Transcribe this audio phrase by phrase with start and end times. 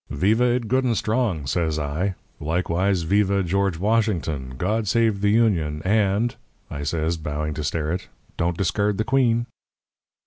[0.09, 2.15] "'Viva it good and strong,' says I.
[2.39, 4.55] 'Likewise, viva George Washington.
[4.57, 6.35] God save the Union, and,'
[6.71, 9.45] I says, bowing to Sterrett, 'don't discard the Queen.'